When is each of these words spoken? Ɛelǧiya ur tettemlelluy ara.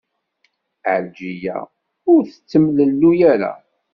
Ɛelǧiya 0.91 1.57
ur 2.13 2.21
tettemlelluy 2.31 3.19
ara. 3.33 3.53